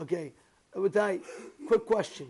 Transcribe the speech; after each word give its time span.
Okay, 0.00 0.32
Abutai, 0.74 1.20
quick 1.68 1.84
question. 1.84 2.26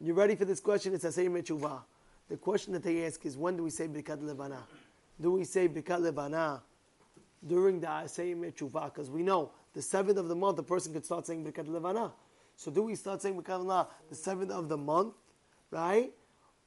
You 0.00 0.14
ready 0.14 0.36
for 0.36 0.44
this 0.44 0.60
question? 0.60 0.94
It's 0.94 1.04
Asayim 1.04 1.32
Mechuvah. 1.32 1.80
The 2.28 2.36
question 2.36 2.72
that 2.74 2.84
they 2.84 3.04
ask 3.04 3.26
is 3.26 3.36
when 3.36 3.56
do 3.56 3.64
we 3.64 3.70
say 3.70 3.88
Birkat 3.88 4.22
Levana? 4.22 4.58
Do 5.20 5.32
we 5.32 5.42
say 5.42 5.68
Birkat 5.68 6.00
Levana 6.00 6.62
during 7.44 7.80
the 7.80 7.88
Asayim 7.88 8.36
Mechuvah? 8.36 8.94
Because 8.94 9.10
we 9.10 9.24
know 9.24 9.50
the 9.74 9.82
seventh 9.82 10.16
of 10.16 10.28
the 10.28 10.36
month, 10.36 10.56
the 10.56 10.62
person 10.62 10.92
could 10.92 11.04
start 11.04 11.26
saying 11.26 11.44
Birkat 11.44 11.66
Levana. 11.66 12.12
So 12.54 12.70
do 12.70 12.84
we 12.84 12.94
start 12.94 13.20
saying 13.20 13.34
Birkat 13.34 13.64
Levana 13.64 13.88
the 14.08 14.14
seventh 14.14 14.52
of 14.52 14.68
the 14.68 14.76
month, 14.76 15.14
right? 15.72 16.12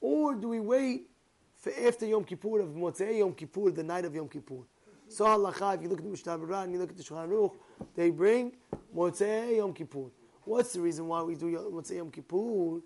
Or 0.01 0.35
do 0.35 0.49
we 0.49 0.59
wait 0.59 1.09
for 1.55 1.71
after 1.87 2.05
Yom 2.05 2.25
Kippur 2.25 2.59
of 2.59 2.69
Motzei 2.69 3.19
Yom 3.19 3.33
Kippur, 3.33 3.71
the 3.71 3.83
night 3.83 4.03
of 4.03 4.13
Yom 4.13 4.27
Kippur? 4.27 4.63
So 5.07 5.23
halacha, 5.23 5.75
if 5.75 5.81
you 5.81 5.87
look 5.87 5.99
at 5.99 6.03
the 6.03 6.11
Mishnah 6.11 6.33
and 6.33 6.73
you 6.73 6.79
look 6.79 6.89
at 6.89 6.97
the 6.97 7.03
Shulchan 7.03 7.29
Aruch, 7.29 7.53
they 7.95 8.09
bring 8.09 8.51
Motzei 8.93 9.55
Yom 9.55 9.73
Kippur. 9.73 10.09
What's 10.45 10.73
the 10.73 10.81
reason 10.81 11.07
why 11.07 11.23
we 11.23 11.35
do 11.35 11.51
Motzei 11.73 11.97
Yom 11.97 12.11
Kippur? 12.11 12.81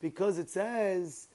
Because 0.00 0.38
it 0.38 0.48
says 0.50 1.28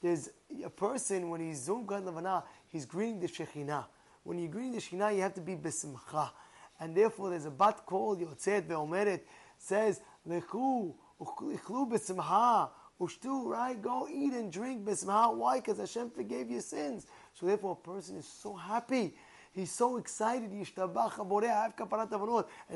there's 0.00 0.30
a 0.64 0.70
person 0.70 1.30
when 1.30 1.40
he's 1.40 1.64
Zum 1.64 1.84
Levana, 1.86 2.44
he's 2.68 2.86
greeting 2.86 3.18
the 3.18 3.26
Shekhinah. 3.26 3.86
When 4.22 4.38
you're 4.38 4.50
greeting 4.50 4.72
the 4.72 4.78
Shekhinah, 4.78 5.16
you 5.16 5.22
have 5.22 5.34
to 5.34 5.40
be 5.40 5.56
besimcha. 5.56 6.30
And 6.78 6.94
therefore, 6.94 7.30
there's 7.30 7.44
a 7.44 7.50
bat 7.50 7.82
kol 7.86 8.16
Yotzet 8.16 8.68
Ve'omeret, 8.68 9.22
says, 9.58 10.00
Lechu, 10.28 10.94
Uchlu 11.20 11.90
besimcha, 11.90 12.70
Ushtu, 13.00 13.46
right? 13.46 13.80
Go 13.80 14.06
eat 14.08 14.32
and 14.32 14.52
drink 14.52 14.84
besimcha. 14.84 15.34
Why? 15.34 15.58
Because 15.58 15.78
Hashem 15.78 16.10
forgave 16.10 16.50
your 16.50 16.60
sins. 16.60 17.06
So 17.34 17.46
therefore, 17.46 17.78
a 17.82 17.86
person 17.86 18.16
is 18.16 18.28
so 18.28 18.54
happy. 18.54 19.14
He's 19.56 19.72
so 19.72 19.96
excited. 19.96 20.50
And 20.52 20.66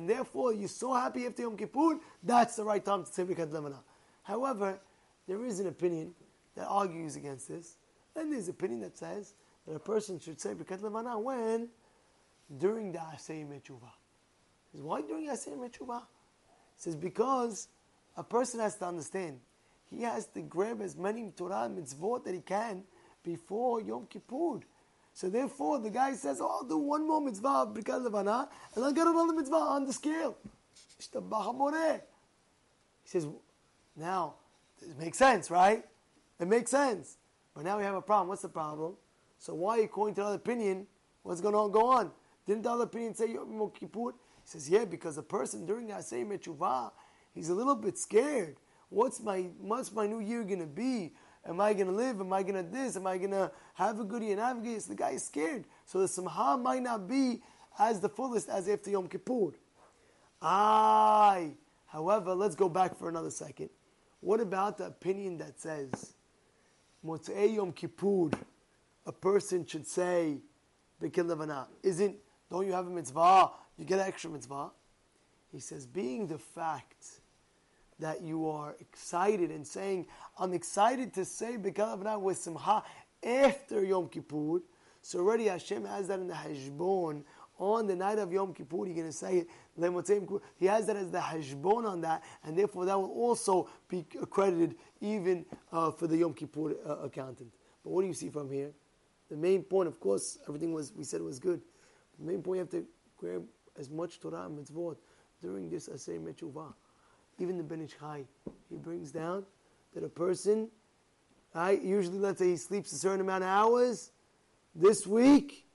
therefore, 0.09 0.55
you're 0.55 0.69
so 0.69 0.95
happy 0.95 1.27
after 1.27 1.43
Yom 1.43 1.57
Kippur. 1.59 2.01
That's 2.23 2.57
the 2.57 2.65
right 2.65 2.83
time 2.83 3.05
to 3.05 3.13
say 3.13 3.23
Birkat 3.25 3.53
Levana. 3.53 3.81
However, 4.23 4.81
there 5.29 5.45
is 5.45 5.61
an 5.61 5.67
opinion 5.67 6.15
that 6.57 6.67
argues 6.67 7.17
against 7.17 7.49
this. 7.49 7.77
And 8.17 8.33
there's 8.33 8.49
an 8.49 8.55
opinion 8.55 8.81
that 8.81 8.97
says 8.97 9.35
that 9.67 9.75
a 9.75 9.79
person 9.79 10.19
should 10.19 10.41
say 10.41 10.55
Birkat 10.55 10.81
Levana 10.83 11.19
when? 11.19 11.69
During 12.57 12.93
the 12.93 12.99
Asay 12.99 13.47
Mechuvah. 13.47 13.93
Why 14.73 15.03
during 15.03 15.29
Asay 15.29 15.59
Mechuvah? 15.59 16.03
says 16.77 16.97
because 16.97 17.69
a 18.17 18.25
person 18.25 18.59
has 18.59 18.77
to 18.77 18.87
understand 18.87 19.39
he 19.91 20.03
has 20.03 20.27
to 20.29 20.41
grab 20.41 20.81
as 20.81 20.97
many 20.97 21.31
Torah 21.37 21.69
mitzvot 21.71 22.25
that 22.25 22.33
he 22.33 22.41
can 22.41 22.85
before 23.23 23.83
Yom 23.83 24.07
Kippur. 24.07 24.61
So 25.13 25.29
therefore, 25.29 25.79
the 25.79 25.91
guy 25.91 26.15
says, 26.15 26.41
"Oh, 26.41 26.49
I'll 26.49 26.65
do 26.65 26.79
one 26.79 27.07
more 27.07 27.21
mitzvah 27.21 27.67
of 27.69 28.15
Anah, 28.15 28.49
and 28.75 28.85
I'll 28.85 28.93
get 28.93 29.07
another 29.07 29.33
mitzvah 29.33 29.57
on 29.57 29.85
the 29.85 29.93
scale." 29.93 30.37
He 30.99 31.05
says, 33.05 33.27
"Now, 33.97 34.35
it 34.83 34.99
makes 34.99 35.19
sense, 35.19 35.51
right? 35.51 35.85
It 36.39 36.49
makes 36.49 36.71
sense. 36.71 37.19
But 37.55 37.65
now 37.65 37.77
we 37.77 37.85
have 37.85 37.95
a 37.95 38.03
problem. 38.03 38.29
What's 38.29 38.43
the 38.43 38.49
problem? 38.49 38.97
So 39.39 39.55
why 39.55 39.87
calling 39.87 40.15
to 40.15 40.21
another 40.23 40.37
opinion? 40.37 40.87
What's 41.23 41.41
going 41.41 41.55
to 41.55 41.73
go 41.73 41.91
on? 41.91 42.11
Didn't 42.47 42.63
the 42.63 42.71
other 42.71 42.85
opinion 42.85 43.15
say 43.15 43.33
Yom 43.33 43.71
Kippur? 43.71 44.13
He 44.13 44.17
says, 44.45 44.69
yeah, 44.69 44.85
because 44.85 45.19
a 45.19 45.23
person 45.23 45.67
during 45.67 45.89
the 45.89 45.95
Asay 45.95 46.27
Mechuvah, 46.27 46.93
he's 47.35 47.51
a 47.51 47.55
little 47.55 47.75
bit 47.75 47.99
scared. 47.99 48.57
What's 48.89 49.21
my 49.21 49.43
what's 49.61 49.93
my 49.93 50.07
new 50.07 50.19
year 50.19 50.43
going 50.43 50.61
to 50.61 50.67
be? 50.67 51.13
Am 51.47 51.61
I 51.61 51.73
going 51.73 51.87
to 51.87 51.93
live? 51.93 52.21
Am 52.21 52.33
I 52.33 52.43
going 52.43 52.63
to 52.63 52.71
this? 52.71 52.97
Am 52.97 53.07
I 53.07 53.17
going 53.17 53.31
to 53.31 53.51
have 53.75 53.99
a 53.99 54.05
good 54.05 54.23
year 54.23 54.33
and 54.33 54.41
have 54.41 54.59
a 54.59 54.61
good 54.61 54.71
year? 54.71 54.81
So 54.81 54.91
the 54.91 54.97
guy 54.97 55.11
is 55.11 55.25
scared. 55.25 55.65
So 55.87 56.01
the 56.01 56.09
Simha 56.09 56.59
might 56.59 56.83
not 56.83 57.09
be 57.09 57.43
as 57.79 58.01
the 58.01 58.09
fullest 58.09 58.49
as 58.49 58.69
after 58.69 58.91
Yom 58.91 59.09
Kippur. 59.09 59.53
Aye. 60.43 61.53
However, 61.87 62.35
let's 62.35 62.55
go 62.55 62.69
back 62.69 62.97
for 62.99 63.09
another 63.09 63.31
second. 63.31 63.71
What 64.21 64.41
about 64.41 64.79
the 64.79 64.87
opinion 64.87 65.39
that 65.39 65.59
says 65.59 66.15
Motzei 67.05 67.55
Yom 67.55 67.73
Kippur, 67.73 68.31
a 69.07 69.13
person 69.13 69.65
should 69.65 69.87
say? 69.87 70.39
Isn't, 71.83 72.17
don't 72.51 72.67
you 72.67 72.73
have 72.73 72.87
a 72.87 72.91
mitzvah? 72.91 73.51
You 73.79 73.87
get 73.87 73.99
an 73.99 74.07
extra 74.07 74.29
mitzvah. 74.31 74.71
He 75.51 75.59
says, 75.59 75.87
being 75.87 76.27
the 76.27 76.39
fact 76.39 77.23
that 78.01 78.23
you 78.23 78.49
are 78.49 78.77
excited 78.81 79.51
and 79.51 79.67
saying, 79.67 80.07
I'm 80.39 80.53
excited 80.53 81.15
to 81.15 81.25
say 81.25 81.57
Birkat 81.57 81.99
Levana 81.99 82.19
with 82.19 82.39
Simcha 82.39 82.83
after 83.25 83.85
Yom 83.85 84.09
Kippur. 84.09 84.61
So 85.03 85.19
already 85.21 85.47
Hashem 85.47 85.85
has 85.85 86.09
that 86.09 86.19
in 86.19 86.29
the 86.29 86.35
Hashbon 86.35 87.25
on 87.61 87.87
the 87.87 87.95
night 87.95 88.19
of 88.19 88.33
Yom 88.33 88.55
Kippur, 88.55 88.87
you're 88.87 88.95
going 88.95 89.07
to 89.07 89.13
say 89.13 89.39
it. 89.39 89.49
He 90.59 90.67
has 90.67 90.87
that 90.87 90.97
as 90.97 91.11
the 91.11 91.19
hashbon 91.19 91.87
on 91.87 92.01
that, 92.01 92.23
and 92.43 92.57
therefore 92.57 92.87
that 92.87 92.99
will 92.99 93.11
also 93.11 93.69
be 93.89 94.05
accredited 94.21 94.77
even 95.01 95.45
uh, 95.71 95.91
for 95.91 96.07
the 96.07 96.17
Yom 96.17 96.35
Kippur 96.35 96.75
uh, 96.87 96.97
accountant. 97.05 97.53
But 97.85 97.91
what 97.91 98.03
do 98.03 98.09
you 98.09 98.15
see 98.15 98.31
from 98.31 98.51
here? 98.51 98.73
The 99.31 99.37
main 99.37 99.63
point, 99.63 99.89
of 99.89 100.01
course, 100.01 100.39
everything 100.49 100.73
was 100.73 100.93
we 100.95 101.05
said 101.05 101.23
was 101.23 101.39
good. 101.39 101.61
The 102.19 102.25
main 102.25 102.43
point 102.43 102.57
you 102.57 102.61
have 102.61 102.71
to 102.71 102.87
grab 103.17 103.45
as 103.79 103.89
much 103.89 104.21
Torah 104.21 104.47
and 104.47 104.59
mitzvot 104.59 104.97
during 105.41 105.69
this 105.69 105.89
Asay 105.89 106.19
Mechuvah. 106.19 106.73
Even 107.41 107.57
the 107.57 107.63
Ben 107.63 107.81
Ish 107.81 107.99
Chai, 107.99 108.25
he 108.69 108.77
brings 108.77 109.11
down 109.11 109.45
that 109.95 110.05
a 110.05 110.09
person, 110.09 110.69
I 111.55 111.73
usually 111.73 112.19
let's 112.19 112.39
say 112.39 112.51
he 112.51 112.57
sleeps 112.57 112.93
a 112.93 112.97
certain 112.97 113.21
amount 113.21 113.43
of 113.43 113.49
hours 113.49 114.13
this 114.75 115.07
week 115.07 115.67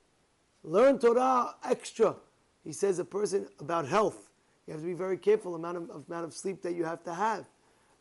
Learn 0.66 0.98
Torah 0.98 1.56
extra. 1.64 2.16
He 2.64 2.72
says 2.72 2.98
a 2.98 3.06
person 3.06 3.48
about 3.59 3.88
health. 3.88 4.31
You 4.66 4.74
have 4.74 4.81
to 4.81 4.88
be 4.88 4.94
very 4.94 5.18
careful 5.18 5.53
amount 5.53 5.78
of 5.78 6.03
amount 6.09 6.26
of 6.26 6.34
sleep 6.34 6.64
that 6.64 6.74
you 6.74 6.84
have 6.84 7.03
to 7.03 7.14
have, 7.14 7.46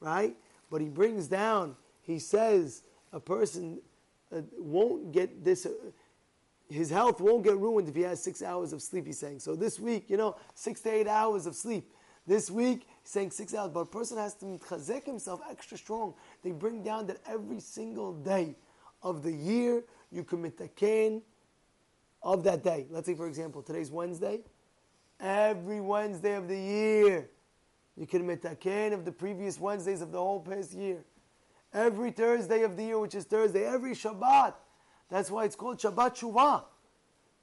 right? 0.00 0.34
But 0.70 0.80
he 0.80 0.88
brings 0.88 1.28
down. 1.28 1.76
He 2.00 2.18
says 2.18 2.82
a 3.12 3.20
person 3.20 3.80
uh, 4.34 4.40
won't 4.58 5.12
get 5.12 5.44
this. 5.44 5.66
Uh, 5.66 5.72
his 6.70 6.88
health 6.88 7.20
won't 7.20 7.44
get 7.44 7.58
ruined 7.58 7.86
if 7.88 7.94
he 7.94 8.00
has 8.00 8.22
six 8.22 8.42
hours 8.42 8.72
of 8.72 8.80
sleep. 8.80 9.06
He's 9.06 9.18
saying 9.18 9.40
so. 9.40 9.54
This 9.54 9.78
week, 9.78 10.08
you 10.08 10.16
know, 10.16 10.36
six 10.54 10.80
to 10.82 10.90
eight 10.90 11.06
hours 11.06 11.44
of 11.44 11.54
sleep. 11.54 11.92
This 12.26 12.50
week, 12.50 12.88
saying 13.04 13.30
six 13.30 13.54
hours, 13.54 13.70
but 13.72 13.80
a 13.80 13.86
person 13.86 14.18
has 14.18 14.34
to 14.34 14.46
chazek 14.46 15.04
himself 15.04 15.40
extra 15.48 15.76
strong. 15.76 16.14
They 16.42 16.52
bring 16.52 16.82
down 16.82 17.06
that 17.06 17.18
every 17.26 17.60
single 17.60 18.14
day 18.14 18.56
of 19.02 19.22
the 19.22 19.32
year 19.32 19.84
you 20.10 20.24
commit 20.24 20.60
a 20.60 20.68
cane 20.68 21.22
of 22.22 22.42
that 22.44 22.64
day. 22.64 22.86
Let's 22.90 23.06
say, 23.06 23.14
for 23.14 23.28
example, 23.28 23.62
today's 23.62 23.90
Wednesday. 23.90 24.40
Every 25.20 25.80
Wednesday 25.80 26.34
of 26.34 26.48
the 26.48 26.58
year, 26.58 27.30
you 27.96 28.06
can 28.06 28.26
metaken 28.26 28.92
of 28.92 29.04
the 29.04 29.12
previous 29.12 29.60
Wednesdays 29.60 30.00
of 30.00 30.10
the 30.10 30.18
whole 30.18 30.40
past 30.40 30.72
year. 30.72 31.04
Every 31.72 32.10
Thursday 32.10 32.62
of 32.62 32.76
the 32.76 32.84
year, 32.84 32.98
which 32.98 33.14
is 33.14 33.24
Thursday, 33.24 33.64
every 33.64 33.92
Shabbat. 33.92 34.54
That's 35.10 35.30
why 35.30 35.44
it's 35.44 35.56
called 35.56 35.78
Shabbat 35.78 36.16
Shuvah. 36.16 36.64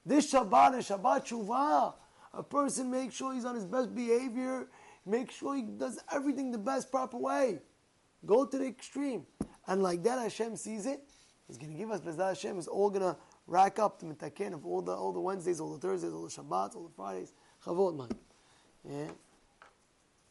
This 0.04 0.32
Shabbat 0.32 0.78
is 0.78 0.88
Shabbat 0.88 1.26
Shuvah. 1.26 1.94
A 2.34 2.42
person 2.42 2.90
makes 2.90 3.14
sure 3.14 3.34
he's 3.34 3.44
on 3.44 3.54
his 3.54 3.66
best 3.66 3.94
behavior, 3.94 4.66
make 5.06 5.30
sure 5.30 5.56
he 5.56 5.62
does 5.62 5.98
everything 6.12 6.50
the 6.50 6.58
best, 6.58 6.90
proper 6.90 7.18
way. 7.18 7.60
Go 8.24 8.44
to 8.44 8.58
the 8.58 8.66
extreme. 8.66 9.26
And 9.66 9.82
like 9.82 10.02
that, 10.04 10.18
Hashem 10.18 10.56
sees 10.56 10.86
it. 10.86 11.00
He's 11.46 11.58
going 11.58 11.72
to 11.72 11.78
give 11.78 11.90
us, 11.90 12.00
Bezat 12.00 12.28
Hashem 12.28 12.58
is 12.58 12.68
all 12.68 12.88
going 12.88 13.02
to 13.02 13.16
rack 13.46 13.78
up 13.78 13.98
the 13.98 14.06
mitaken 14.06 14.54
of 14.54 14.64
all 14.64 14.80
the 14.80 14.92
all 14.92 15.12
the 15.12 15.20
Wednesdays, 15.20 15.60
all 15.60 15.72
the 15.74 15.78
Thursdays, 15.78 16.12
all 16.12 16.22
the 16.22 16.30
Shabbats, 16.30 16.76
all 16.76 16.84
the 16.84 16.94
Fridays. 16.94 17.32
Chavod 17.64 17.96
man. 17.96 18.08
Yeah. 18.88 19.10